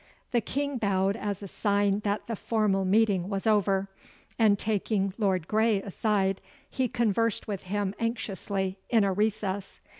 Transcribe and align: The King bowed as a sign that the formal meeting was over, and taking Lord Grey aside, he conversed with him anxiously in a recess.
The 0.31 0.41
King 0.41 0.79
bowed 0.79 1.15
as 1.15 1.43
a 1.43 1.47
sign 1.47 1.99
that 1.99 2.25
the 2.25 2.35
formal 2.35 2.85
meeting 2.85 3.29
was 3.29 3.45
over, 3.45 3.87
and 4.39 4.57
taking 4.57 5.13
Lord 5.19 5.47
Grey 5.47 5.79
aside, 5.79 6.41
he 6.67 6.87
conversed 6.87 7.47
with 7.47 7.61
him 7.65 7.93
anxiously 7.99 8.79
in 8.89 9.03
a 9.03 9.13
recess. 9.13 9.79